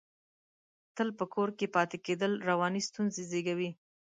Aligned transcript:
تل 0.95 1.09
په 1.19 1.25
کور 1.33 1.49
کې 1.57 1.73
پاتې 1.75 1.97
کېدل، 2.05 2.31
رواني 2.49 2.81
ستونزې 2.87 3.23
زېږوي. 3.31 3.69